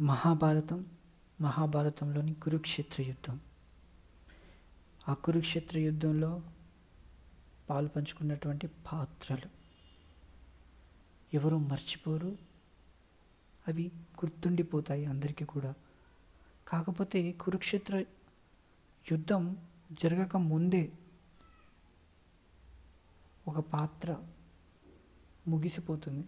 మహాభారతం 0.00 0.86
మహాభారతంలోని 1.40 2.34
కురుక్షేత్ర 2.34 3.02
యుద్ధం. 3.02 3.40
ఆ 5.08 5.14
కురుక్షేత్ర 5.14 5.78
యుద్ధంలో 5.78 6.42
పాలు 7.70 7.88
పంచుకున్నటువంటి 7.88 8.66
పాత్రలు. 8.66 9.48
ఎవరు 11.34 11.56
మర్చిపోరు. 11.56 12.38
అవి 13.68 13.92
గుర్తుండిపోతాయి 13.94 15.06
అందరికీ 15.06 15.44
కూడా. 15.44 15.74
కాకపోతే 16.68 17.32
కురుక్షేత్ర 17.32 18.04
యుద్ధం 19.12 19.56
జరగక 19.92 20.36
ముందే 20.36 20.92
ఒక 23.48 23.60
పాత్ర 23.60 24.16
ముగిసిపోతుంది. 25.48 26.26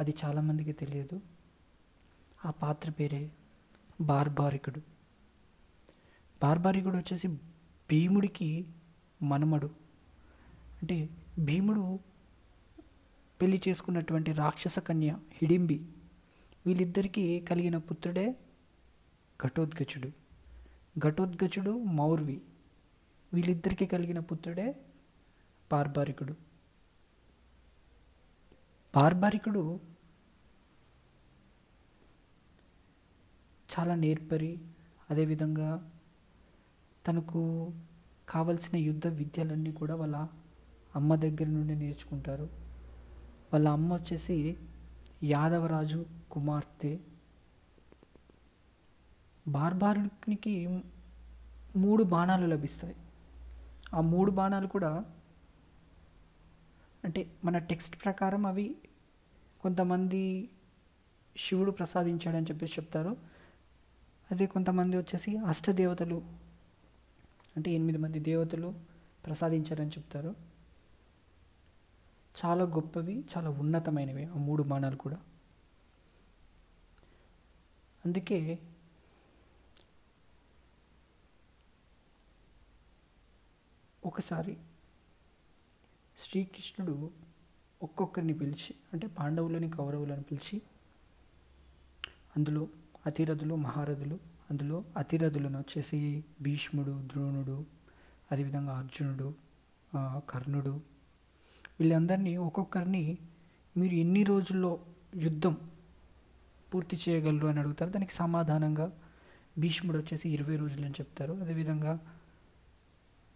అది 0.00 0.14
చాలామందికి 0.24 0.72
తెలియదు. 0.72 1.31
ఆ 2.44 2.50
పాత్ర 2.50 2.90
పేరే 2.90 3.30
బార్బారికుడు. 4.00 4.80
బార్బారికుడు 6.42 6.96
వచ్చేసి 6.96 7.28
భీముడికి 7.90 8.66
మనమడు. 9.22 9.66
అంటే 10.82 11.08
భీముడు 11.38 11.98
పెళ్ళి 13.42 13.62
చేసుకున్నటువంటి 13.68 14.32
రాక్షస 14.32 14.78
కన్య 14.78 15.18
హిడింబి 15.32 15.86
వీళ్ళిద్దరికీ 16.66 17.40
కలిగిన 17.40 17.76
పుత్రుడే 17.76 18.36
ఘటోద్గచుడు. 19.46 20.12
ఘటోద్గచుడు 20.98 21.82
మౌర్వి 21.82 22.42
వీళ్ళిద్దరికీ 23.34 23.86
కలిగిన 23.86 24.18
పుత్రుడే 24.18 24.76
బార్బారికుడు. 25.72 26.32
బార్బారికుడు 28.94 29.91
చాలా 33.78 33.94
నేర్పరి. 33.94 34.60
అదేవిధంగా 35.10 35.90
తనకు 37.06 37.72
కావలసిన 38.28 38.76
యుద్ధ 38.76 39.06
విద్యలన్నీ 39.06 39.72
కూడా 39.72 39.94
వాళ్ళ 39.94 40.28
అమ్మ 40.96 41.14
దగ్గర 41.14 41.46
నుండి 41.46 41.74
నేర్చుకుంటారు. 41.74 42.44
వాళ్ళ 43.52 43.68
అమ్మ 43.68 43.94
వచ్చేసి 43.94 44.56
యాదవరాజు 45.22 46.06
కుమార్తె. 46.30 46.98
బార్బారునికి 49.48 50.80
మూడు 51.76 52.04
బాణాలు 52.04 52.46
లభిస్తాయి. 52.46 52.96
ఆ 53.94 54.00
మూడు 54.00 54.30
బాణాలు 54.30 54.66
కూడా 54.66 55.04
అంటే 57.04 57.32
మన 57.44 57.58
టెక్స్ట్ 57.58 58.04
ప్రకారం 58.04 58.46
అవి 58.46 58.76
కొంతమంది 59.60 60.50
శివుడు 61.36 61.70
ప్రసాదించాడని 61.70 62.46
చెప్పేసి 62.46 62.72
చెప్తారు. 62.80 63.16
అదే 64.32 64.46
కొంతమంది 64.46 64.96
వచ్చేసి 64.96 65.36
అష్టదేవతలు 65.36 66.22
అంటే 67.56 67.70
ఎనిమిది 67.70 67.98
మంది 67.98 68.18
దేవతలు 68.18 68.74
ప్రసాదించారని 69.26 69.90
చెప్తారు. 69.90 70.34
చాలా 72.44 72.64
గొప్పవి 72.64 73.24
చాలా 73.36 73.50
ఉన్నతమైనవి 73.50 74.24
ఆ 74.24 74.34
మూడు 74.34 74.62
బాణాలు 74.62 74.96
కూడా. 74.96 75.16
అందుకే 78.04 78.58
ఒకసారి 84.04 84.56
శ్రీకృష్ణుడు 86.18 87.10
ఒక్కొక్కరిని 87.82 88.34
పిలిచి 88.38 88.74
అంటే 88.92 89.06
పాండవులని 89.06 89.70
కౌరవులను 89.70 90.22
పిలిచి 90.22 90.62
అందులో 92.36 92.68
అతిరథులు 93.06 93.54
మహారథులు. 93.54 94.18
అందులో 94.50 94.84
అతిరథులను 94.96 95.58
వచ్చేసి 95.58 96.24
భీష్ముడు 96.42 96.92
ద్రోణుడు 97.12 97.64
అదేవిధంగా 98.32 98.72
అర్జునుడు 98.78 99.34
కర్ణుడు. 100.30 100.80
వీళ్ళందరినీ 101.80 102.36
ఒక్కొక్కరిని 102.36 103.18
మీరు 103.76 103.94
ఎన్ని 103.94 104.22
రోజుల్లో 104.22 104.80
యుద్ధం 105.16 105.56
పూర్తి 106.74 106.96
చేయగలరు 107.08 107.46
అని 107.46 107.58
అడుగుతారు. 107.58 107.90
దానికి 107.90 108.14
సమాధానంగా 108.14 108.86
భీష్ముడు 109.58 109.98
వచ్చేసి 109.98 110.30
ఇరవై 110.30 110.56
రోజులు 110.56 110.84
అని 110.84 110.94
చెప్తారు. 111.00 111.32
అదేవిధంగా 111.32 111.98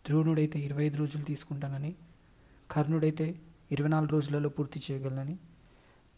ద్రోణుడైతే 0.06 0.58
ఇరవై 0.58 0.84
ఐదు 0.84 0.96
రోజులు 0.96 1.24
తీసుకుంటానని 1.24 1.94
కర్ణుడైతే 2.70 3.26
ఇరవై 3.72 3.88
నాలుగు 3.88 4.10
రోజులలో 4.10 4.48
పూర్తి 4.48 4.82
చేయగలనని 4.90 5.36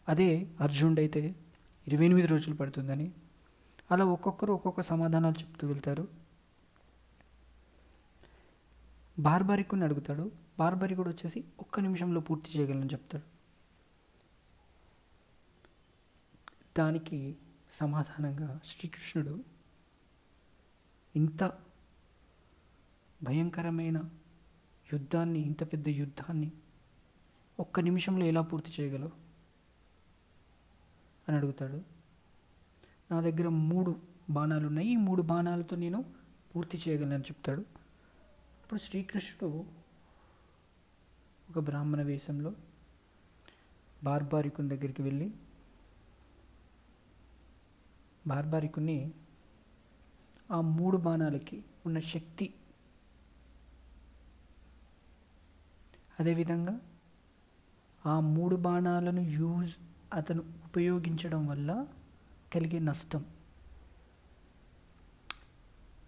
అదే 0.09 0.29
అర్జునుడైతే 0.61 1.35
ఇరవై 1.87 2.05
ఎనిమిది 2.05 2.27
రోజులు 2.27 2.55
పడుతుందని 2.55 3.11
అలా 3.91 4.05
ఒక్కొక్కరు 4.05 4.53
ఒక్కొక్క 4.53 4.81
సమాధానాలు 4.81 5.39
చెప్తూ 5.39 5.67
వెళ్తారు. 5.67 6.07
బార్బారికుని 9.19 9.83
అడుగుతాడు. 9.83 10.31
బార్బారికుడు 10.59 11.09
వచ్చేసి 11.09 11.43
ఒక్క 11.59 11.79
నిమిషంలో 11.79 12.21
పూర్తి 12.21 12.59
చేయగలని 12.59 12.85
చెప్తాడు. 12.85 13.39
దానికి 16.77 17.35
సమాధానంగా 17.71 18.59
శ్రీకృష్ణుడు 18.65 19.43
ఇంత 21.15 21.43
భయంకరమైన 23.23 24.09
యుద్ధాన్ని 24.93 25.39
ఇంత 25.39 25.73
పెద్ద 25.73 25.89
యుద్ధాన్ని 25.89 26.51
ఒక్క 27.59 27.79
నిమిషంలో 27.79 28.25
ఎలా 28.25 28.41
పూర్తి 28.41 28.81
చేయగలవు? 28.81 29.11
అని 31.27 31.37
అడుగుతాడు. 31.37 31.98
నా 33.11 33.19
దగ్గర 33.19 33.47
మూడు 33.47 33.91
బాణాలు 34.29 34.67
ఉన్నాయి 34.67 34.87
ఈ 34.87 34.95
మూడు 34.95 35.21
బాణాలతో 35.21 35.75
నేను 35.75 35.99
పూర్తి 36.55 36.77
చేయగలను 36.77 37.19
చెప్తాడు. 37.19 37.61
అప్పుడు 38.61 38.79
శ్రీకృష్ణుడు 38.79 39.49
ఒక 41.49 41.59
బ్రాహ్మణ 41.59 42.01
వేషంలో 42.01 42.51
బార్బారికుని 44.03 44.69
దగ్గరికి 44.69 45.01
వెళ్ళి 45.01 45.27
బార్బారికుని 48.27 48.97
ఆ 50.51 50.61
మూడు 50.61 50.97
బాణాలకి 50.97 51.57
ఉన్న 51.85 51.99
శక్తి 51.99 52.47
అదేవిధంగా 56.19 56.75
ఆ 58.05 58.19
మూడు 58.19 58.55
బాణాలను 58.55 59.21
యూజ్ 59.21 59.73
అతను 60.13 60.41
ఉపయోగించడం 60.65 61.47
వల్ల 61.47 61.69
కలిగే 62.53 62.79
నష్టం. 62.79 63.25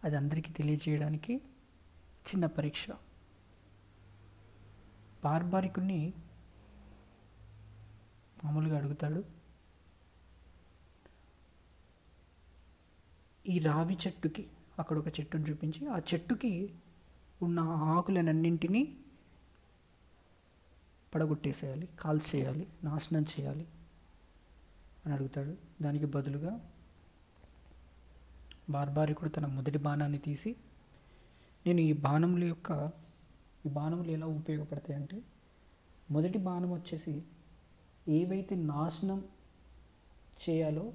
అది 0.03 0.16
అందరికీ 0.16 0.53
తెలియజేయడానికి 0.53 1.35
చిన్న 2.28 2.46
పరీక్ష. 2.46 2.88
పార్బారికుని 5.24 6.13
మామూలుగా 8.44 8.78
అడుగుతాడు. 8.78 9.25
ఈ 13.50 13.59
రావి 13.59 13.97
చెట్టుకి 14.07 14.47
అక్కడ 14.80 14.97
ఒక 14.97 15.07
చెట్టును 15.07 15.44
చూపించి 15.44 15.88
ఆ 15.88 15.97
చెట్టుకి 15.97 16.75
ఉన్న 17.41 17.59
ఆకులనన్నింటినీ 17.59 18.97
పడగొట్టేసేయాలి 21.16 21.90
కాల్చేయాలి 22.00 22.68
నాశనం 22.84 23.22
చేయాలి. 23.22 23.68
అని 25.06 25.13
అడుగుతాడు. 25.13 25.57
దానికి 25.81 26.06
బదులుగా 26.06 26.69
బార్బారికుడు 28.69 29.29
తన 29.29 29.45
మొదటి 29.45 29.78
బాణాన్ని 29.78 30.17
తీసి 30.17 30.56
నేను 31.67 31.79
ఈ 31.79 31.94
బాణముల 31.94 32.44
యొక్క 32.44 32.91
ఈ 33.66 33.69
బాణములు 33.69 34.12
ఎలా 34.12 34.28
ఉపయోగపడతాయంటే 34.28 35.22
మొదటి 36.12 36.38
బాణం 36.38 36.73
వచ్చేసి 36.73 37.23
ఏవైతే 38.07 38.56
నాశనం 38.56 39.25
చేయాలో 40.44 40.94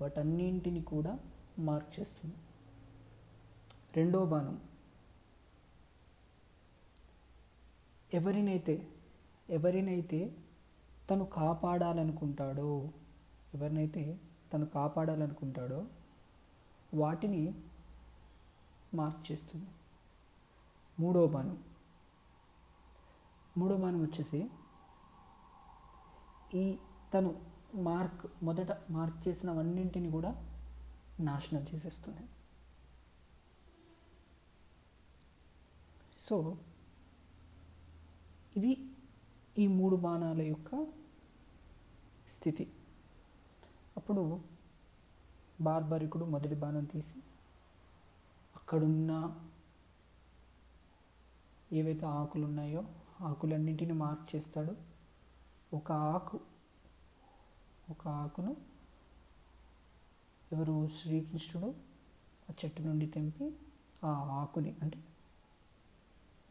వాటన్నింటిని 0.00 0.82
కూడా 0.82 1.18
మార్క్ 1.58 2.00
చేస్తుంది. 2.00 2.34
రెండో 3.96 4.24
బాణం. 4.26 4.60
ఎవరినైతే 8.14 8.88
ఎవరినైతే 9.50 10.32
తను 11.10 11.24
కాపాడాలనుకుంటాడో 11.24 12.90
ఎవరినైతే 13.56 14.02
తను 14.52 14.66
కాపాడాలనుకుంటాడో 14.66 15.80
వాటిని 16.94 17.42
మార్చేస్తుంది 18.94 19.68
మూడో 21.00 21.26
బాణం. 21.26 21.56
మూడో 23.58 23.76
బాణం 23.76 24.00
వచ్చేసి 24.02 24.40
ఈ 26.54 26.64
తను 27.14 27.30
మార్క్ 27.88 28.24
మొదట 28.42 28.72
మార్క్ 28.90 29.18
చేసినవన్నింటిని 29.28 30.10
కూడా 30.10 30.30
నాశనం 31.20 31.62
చేసేస్తుంది. 31.74 32.24
సో 36.28 36.36
ఇవి 38.56 38.72
ఈ 39.58 39.66
మూడు 39.66 39.96
బాణాల 39.96 40.42
యొక్క 40.42 40.70
స్థితి. 42.36 42.64
అప్పుడు 43.96 44.22
బార్బరికుడు 45.58 46.24
మొదటి 46.32 46.56
బాణం 46.58 46.84
తీసి 46.90 47.18
అక్కడున్న 48.56 49.12
ఏవైతే 51.70 52.04
ఆకులు 52.14 52.44
ఉన్నాయో 52.48 52.82
ఆకులన్నింటిని 53.28 53.94
మార్క్ 54.00 54.24
చేస్తాడు 54.30 54.74
ఒక 55.72 55.88
ఆకు 56.10 56.38
ఒక 57.88 58.02
ఆకును 58.18 58.52
ఎవరు 60.50 60.74
శ్రీకృష్ణుడు 60.96 61.68
ఆ 62.48 62.54
చెట్టు 62.58 62.82
నుండి 62.82 63.06
తెంపి 63.12 63.46
ఆ 64.02 64.10
ఆకుని 64.38 64.72
అంటే 64.82 64.98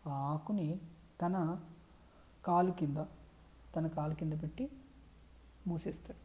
ఆ 0.03 0.15
ఆకుని 0.29 0.67
తన 1.21 1.35
కాలు 2.43 2.73
కింద 2.79 2.99
తన 3.73 3.87
కాలు 3.95 4.15
కింద 4.15 4.33
పెట్టి 4.41 4.65
మూసేస్తాడు. 5.65 6.21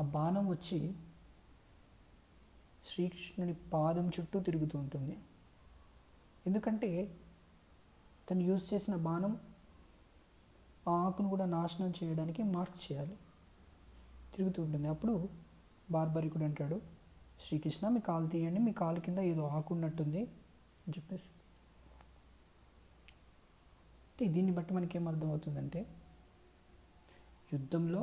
ఆ 0.00 0.02
బాణం 0.02 0.48
వచ్చి 0.50 0.78
శ్రీకృష్ణుని 2.84 3.54
పాదం 3.54 4.08
చుట్టూ 4.08 4.40
తిరుగుతూ 4.40 4.78
ఉంటుంది. 4.78 5.18
ఎందుకంటే 6.46 6.90
తను 8.30 8.40
యూజ్ 8.40 8.74
చేసిన 8.74 8.94
బాణం 8.96 9.32
ఆ 10.88 10.92
ఆకును 11.06 11.28
కూడా 11.28 11.46
నాశనం 11.46 11.90
చేయడానికి 11.90 12.42
మార్క్ 12.42 12.92
చేయాలి. 12.92 13.16
తిరుగుతూ 14.34 14.62
ఉంటుంది. 14.62 14.88
అప్పుడు 14.88 15.28
బార్బరికుడు 15.90 16.44
అంటాడు 16.44 16.80
శ్రీకృష్ణ 17.40 17.88
మీ 17.88 18.00
కాలు 18.00 18.26
తీయండి 18.26 18.60
మీ 18.60 18.72
కాలు 18.72 19.00
కింద 19.00 19.18
ఏదో 19.18 19.42
ఆకు 19.42 19.74
ఉన్నట్టుంది 19.74 20.22
అని 20.82 20.90
చెప్పేసి. 20.90 21.30
అంటే 24.10 24.32
దీన్ని 24.32 24.52
బట్టి 24.52 24.74
మనకి 24.74 24.98
ఏం 24.98 25.08
అర్థమవుతుందంటే 25.08 25.80
యుద్ధంలో 27.52 28.02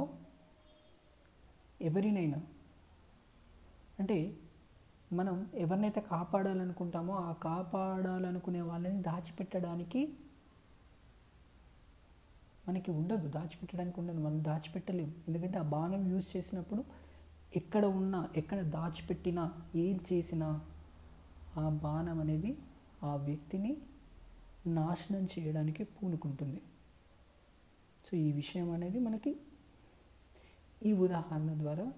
ఎవరినైనా. 1.81 2.41
అంటే 3.99 4.37
మనం 5.13 5.51
ఎవరినైతే 5.53 6.01
కాపాడాలనుకుంటామో 6.01 7.13
ఆ 7.13 7.33
కాపాడాలనుకునే 7.33 8.61
వాళ్ళని 8.61 9.01
దాచిపెట్టడానికి 9.01 10.17
మనకి 12.67 12.91
ఉండదు 12.91 13.27
దాచిపెట్టడానికి 13.27 13.99
ఉండదు 13.99 14.19
మనం 14.19 14.43
దాచిపెట్టలేము. 14.43 15.13
ఎందుకంటే 15.27 15.57
ఆ 15.57 15.61
బాణం 15.61 16.07
యూజ్ 16.07 16.37
చేసినప్పుడు 16.37 16.85
ఎక్కడ 17.55 17.85
ఉన్నా 17.85 18.29
ఎక్కడ 18.35 18.61
దాచిపెట్టినా 18.61 19.53
ఏం 19.75 19.99
చేసినా 20.13 20.61
ఆ 21.57 21.69
బాణం 21.69 22.19
అనేది 22.19 22.57
ఆ 23.03 23.15
వ్యక్తిని 23.15 23.77
నాశనం 24.67 25.23
చేయడానికి 25.23 25.83
పూనుకుంటుంది. 25.83 26.61
సో 28.05 28.17
ఈ 28.17 28.31
విషయం 28.31 28.71
అనేది 28.71 28.99
మనకి 28.99 29.37
ఈ 30.85 30.93
ఉదాహరణ 30.93 31.53
ద్వారా 31.57 31.93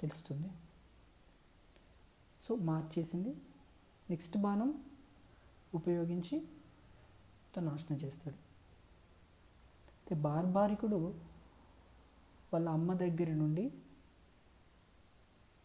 తెలుస్తుంది. 0.00 0.50
సో 2.48 2.54
మార్చేసింది 2.54 3.36
నెక్స్ట్ 4.10 4.36
బాణం 4.36 4.84
ఉపయోగించి 5.74 6.48
తను 7.56 7.64
నాశనం 7.64 7.98
చేస్తాడు. 7.98 8.36
అయితే 9.96 10.14
బార్బారికుడు 10.14 11.14
వాళ్ళ 12.52 12.68
అమ్మ 12.68 12.94
దగ్గర 12.94 13.30
నుండి 13.32 13.72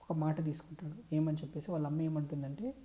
ఒక 0.01 0.11
మాట 0.17 0.43
తీసుకుంటాడు. 0.45 1.15
ఏమని 1.15 1.37
చెప్పేసి 1.37 1.71
వాళ్ళ 1.71 1.87
అమ్మ 1.87 2.01
ఏమంటుందంటే 2.01 2.75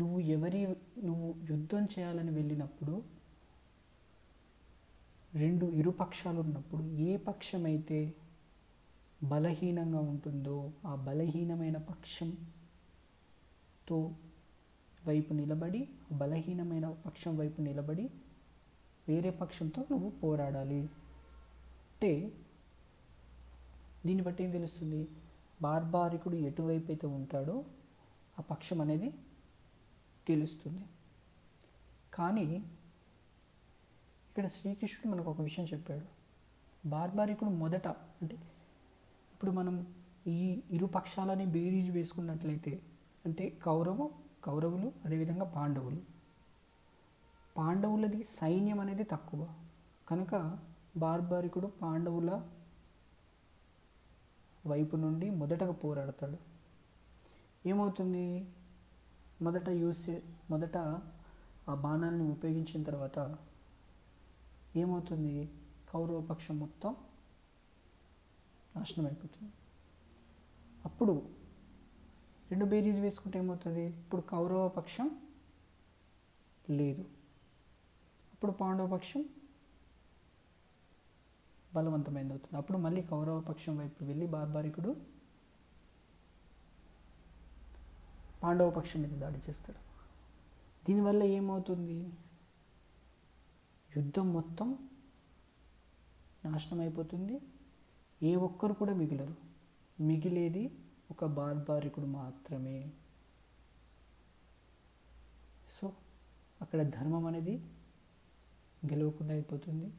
నువ్వు 0.00 0.20
ఎవరి 0.20 0.76
నువ్వు 1.04 1.34
యుద్ధం 1.50 1.84
చేయాలని 1.84 2.30
వెళ్ళినప్పుడు 2.30 3.17
రెండు 5.34 5.66
ఇరుపక్షాలు 5.66 6.40
ఉన్నప్పుడు 6.40 6.82
ఏ 6.82 7.16
పక్షమైతే 7.16 8.16
బలహీనంగా 9.22 10.00
ఉంటుందో 10.00 10.72
ఆ 10.84 10.94
బలహీనమైన 10.94 11.76
పక్షంతో 11.76 12.38
వైపు 15.06 15.32
నిలబడి 15.32 15.88
బలహీనమైన 16.12 16.90
పక్షం 17.06 17.36
వైపు 17.36 17.60
నిలబడి 17.60 18.10
వేరే 19.08 19.30
పక్షంతో 19.30 19.82
నువ్వు 19.90 20.10
పోరాడాలి. 20.10 20.80
అంటే 21.92 22.32
దీన్ని 24.06 24.24
బట్టి 24.24 24.44
ఏం 24.44 24.50
తెలుస్తుంది? 24.50 25.08
బార్బారికుడు 25.62 26.36
ఎటువైపు 26.36 26.90
అయితే 26.90 27.06
ఉంటాడో 27.06 27.64
ఆ 28.38 28.42
పక్షం 28.42 28.80
అనేది 28.80 29.12
తెలుస్తుంది 30.26 30.84
కానీ 32.14 32.64
ఇక్కడ 34.38 34.50
శ్రీకృష్ణుడు 34.50 35.16
మనకు 35.16 35.30
ఒక 35.30 35.40
విషయం 35.40 35.66
చెప్పాడు. 35.66 36.04
బార్బారికుడు 36.88 37.50
మొదట 37.50 37.88
అంటే 37.88 38.34
ఇప్పుడు 39.32 39.50
మనం 39.50 39.86
ఈ 40.26 40.62
ఇరు 40.70 40.86
పక్షాలని 40.86 41.46
బేరీజు 41.46 41.92
వేసుకున్నట్లయితే 41.92 42.82
అంటే 43.26 43.48
కౌరవ 43.50 44.10
కౌరవులు 44.44 44.92
అదేవిధంగా 45.04 45.44
పాండవులు. 45.44 46.02
పాండవులది 47.56 48.22
సైన్యం 48.22 48.80
అనేది 48.80 49.04
తక్కువ. 49.04 49.48
కనుక 50.08 50.58
బార్బారికుడు 50.96 51.66
పాండవుల 51.66 52.42
వైపు 54.66 54.96
నుండి 54.96 55.30
మొదటగా 55.30 55.72
పోరాడతాడు. 55.72 56.38
ఏమవుతుంది? 57.68 58.48
మొదట 59.42 59.68
యూస్ 59.68 60.10
చే 60.10 60.22
మొదట 60.50 60.76
ఆ 61.68 61.74
బాణాలను 61.74 62.30
ఉపయోగించిన 62.30 62.82
తర్వాత 62.82 63.36
ఏమవుతుంది? 64.78 65.34
కౌరవ 65.92 66.20
పక్షం 66.20 66.58
మొత్తం 66.58 66.96
నాశనం 68.76 69.06
అయిపోతుంది. 69.06 69.52
అప్పుడు 70.84 71.14
రెండు 72.50 72.64
బేరీస్ 72.64 72.98
వేసుకుంటే 72.98 73.38
ఏమవుతుంది? 73.38 73.84
ఇప్పుడు 73.86 74.22
కౌరవ 74.22 74.68
పక్షం 74.68 75.08
లేదు. 76.70 77.02
అప్పుడు 78.34 78.52
పాండవ 78.52 78.86
పక్షం 78.86 79.24
బలవంతమైంది 81.74 82.32
అవుతుంది. 82.32 82.56
అప్పుడు 82.56 82.78
మళ్ళీ 82.78 83.02
కౌరవ 83.02 83.40
పక్షం 83.40 83.76
వైపు 83.76 84.04
వెళ్ళి 84.04 84.26
బార్బారికుడు 84.26 84.90
పాండవ 88.42 88.70
పక్షం 88.70 89.02
మీద 89.02 89.14
దాడి 89.20 89.38
చేస్తాడు. 89.48 89.80
దీనివల్ల 90.86 91.22
ఏమవుతుంది? 91.22 91.98
యుద్ధం 93.96 94.32
మొత్తం 94.32 94.88
నాశనం 96.44 96.80
అయిపోతుంది 96.80 97.40
ఏ 98.22 98.34
ఒక్కరు 98.34 98.72
కూడా 98.72 98.94
మిగిలరు. 98.94 99.34
మిగిలేది 100.00 100.70
ఒక 101.10 101.24
బార్బారికుడు 101.24 102.06
మాత్రమే. 102.06 102.92
సో 105.72 105.92
అక్కడ 106.60 106.82
ధర్మం 106.82 107.26
అనేది 107.26 107.54
గెలవకుండా 108.86 109.32
అయిపోతుంది. 109.32 109.92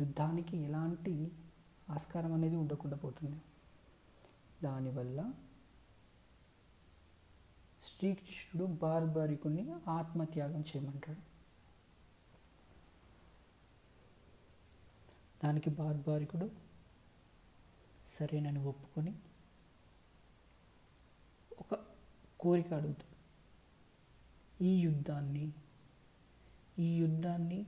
యుద్ధానికి 0.00 0.56
ఎలాంటి 0.56 1.32
ఆస్కారం 1.90 2.32
అనేది 2.32 2.56
ఉండకుండా 2.56 2.96
పోతుంది. 2.96 3.36
దానివల్ల 4.62 5.32
శ్రీకృష్ణుడు 7.84 8.72
బార్బారికుని 8.72 9.72
ఆత్మత్యాగం 9.88 10.60
చేయమంటాడు. 10.60 11.33
దానికి 15.44 15.70
బార్బారికుడు 15.70 16.50
సరేనని 18.18 18.58
ఒప్పుకొని 18.58 19.14
ఒక 21.60 21.86
కోరిక 22.40 22.74
అడుగుతాడు. 22.74 23.16
ఈ 24.64 24.80
యుద్ధాన్ని 24.80 25.52
ఈ 26.78 26.96
యుద్ధాన్ని 26.96 27.66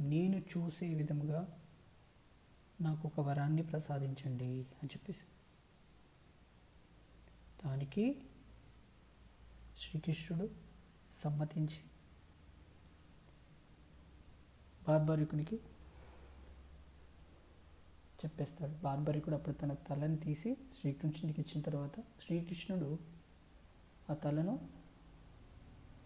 నేను 0.00 0.38
చూసే 0.38 0.94
విధముగా 0.94 1.58
నాకు 2.80 3.08
ఒక 3.08 3.20
వరాన్ని 3.20 3.62
ప్రసాదించండి 3.62 4.66
అని 4.82 4.86
చెప్పేసి. 4.86 5.24
దానికి 7.64 8.22
శ్రీకృష్ణుడు 9.78 10.50
సమ్మతించి 11.14 11.80
బార్బారికునికి 14.88 15.60
చెప్పేస్తాడు. 18.24 18.72
బార్బరికుడు 18.82 19.34
అప్పుడు 19.34 19.54
తన 19.54 19.72
తలని 19.72 20.16
తీసి 20.16 20.56
శ్రీకృష్ణుడికి 20.80 21.40
ఇచ్చిన 21.40 21.62
తర్వాత 21.62 22.00
శ్రీకృష్ణుడు 22.00 22.98
ఆ 24.10 24.14
తలను 24.14 24.68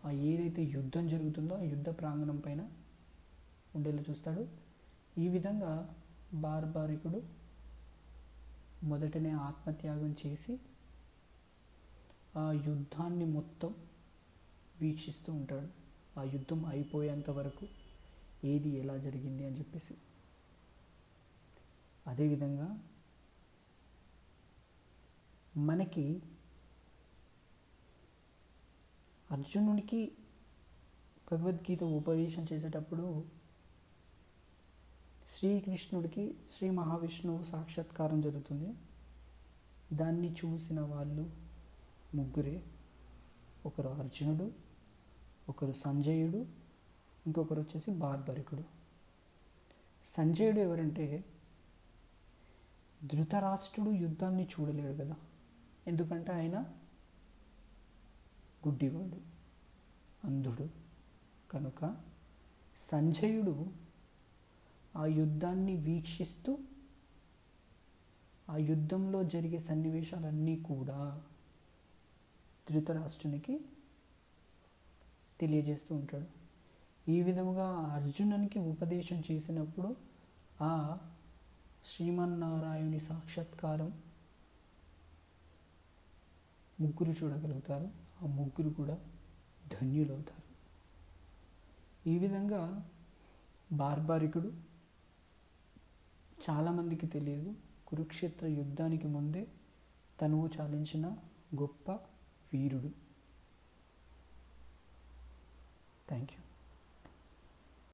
ఆ 0.04 0.10
ఏదైతే 0.10 0.62
యుద్ధం 0.62 1.08
జరుగుతుందో 1.08 1.54
ఆ 1.54 1.62
యుద్ధ 1.62 1.88
ప్రాంగణం 1.88 2.36
పైన 2.36 2.68
ఉండేలా 3.74 4.02
చూస్తాడు. 4.10 4.48
ఈ 5.18 5.28
విధంగా 5.28 5.96
బార్బారికుడు 6.34 7.22
మొదటనే 8.82 9.30
ఆత్మత్యాగం 9.30 10.16
చేసి 10.26 10.60
ఆ 12.36 12.52
యుద్ధాన్ని 12.52 13.24
మొత్తం 13.24 13.74
వీక్షిస్తూ 14.80 15.32
ఉంటాడు. 15.32 15.68
ఆ 16.18 16.22
యుద్ధం 16.22 16.64
అయిపోయేంత 16.64 17.30
వరకు 17.30 17.66
ఏది 18.44 18.68
ఎలా 18.68 18.96
జరిగింది 18.96 19.46
అని 19.46 19.58
చెప్పేసి. 19.58 19.94
అదేవిధంగా 22.06 22.78
మనకి 25.56 26.22
అర్జునుడికి 29.30 30.12
భగవద్గీత 31.32 31.84
ఉపదేశం 31.84 32.46
చేసేటప్పుడు 32.52 33.24
శ్రీకృష్ణుడికి 35.28 36.34
శ్రీ 36.56 36.70
మహావిష్ణువు 36.70 37.44
సాక్షాత్కారం 37.44 38.20
జరుగుతుంది. 38.20 38.74
దాన్ని 39.96 40.32
చూసిన 40.32 40.80
వాళ్ళు 40.80 41.30
ముగ్గురే. 42.14 42.62
ఒకరు 43.66 43.88
అర్జునుడు 43.88 44.52
ఒకరు 45.48 45.72
సంజయుడు 45.72 46.46
ఇంకొకరు 47.26 47.60
వచ్చేసి 47.60 47.90
బార్బరికుడు 47.90 48.64
సంజయుడు 50.06 50.60
ఎవరంటే 50.60 51.24
ధృతరాష్ట్రుడు 53.04 53.90
యుద్ధాన్ని 53.90 54.44
చూడలేడు 54.44 55.04
కదా. 55.04 55.16
ఎందుకంటే 55.86 56.32
ఆయన 56.32 56.58
గుడ్డివాడు 58.66 59.20
అంధుడు. 60.26 60.68
కనుక 61.50 61.96
సంజయుడు 62.90 63.66
ఆ 64.96 65.06
యుద్ధాన్ని 65.06 65.76
వీక్షిస్తూ 65.76 66.58
ఆ 68.50 68.56
యుద్ధంలో 68.56 69.24
జరిగే 69.24 69.58
సన్నివేశాలన్నీ 69.58 70.56
కూడా 70.56 71.22
ధృతరాష్ట్రునికి 72.70 73.60
తెలియజేస్తూ 75.40 75.94
ఉంటాడు. 75.94 76.26
ఈ 77.10 77.22
విధముగా 77.22 77.68
అర్జునునికి 77.68 78.58
ఉపదేశం 78.58 79.22
చేసినప్పుడు 79.32 79.96
ఆ 80.60 80.98
శ్రీమన్నారాయణుని 81.86 83.00
సాక్షాత్కారం 83.00 84.02
ముగ్గురు 86.80 87.24
చూడగలుగుతారు. 87.24 87.90
ఆ 88.22 88.26
ముగ్గురు 88.26 88.74
కూడా 88.74 88.98
ధన్యులవుతారు. 89.72 90.46
ఈ 92.08 92.18
విధంగా 92.18 92.90
బార్బారికుడు 93.72 94.52
చాలామందికి 96.50 97.06
తెలియదు. 97.06 97.54
కురుక్షేత్ర 97.86 98.46
యుద్ధానికి 98.46 99.06
ముందే 99.06 99.46
తనువు 100.20 100.50
చాలించిన 100.60 101.06
గొప్ప 101.60 101.90
వీరుడు. 102.52 102.90
Thank 106.08 106.32
you 106.32 106.45